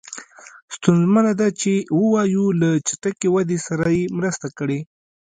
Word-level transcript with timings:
ستونزمنه 0.75 1.31
ده 1.39 1.47
چې 1.61 1.71
ووایو 2.01 2.45
له 2.61 2.69
چټکې 2.87 3.27
ودې 3.31 3.57
سره 3.67 3.85
یې 3.97 4.03
مرسته 4.17 4.47
کړې. 4.57 4.79